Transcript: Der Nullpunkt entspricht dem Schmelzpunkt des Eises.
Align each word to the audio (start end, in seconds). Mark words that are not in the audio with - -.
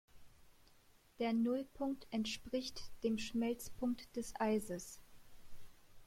Der 1.19 1.31
Nullpunkt 1.31 2.07
entspricht 2.09 2.81
dem 3.03 3.19
Schmelzpunkt 3.19 4.15
des 4.15 4.33
Eises. 4.39 4.99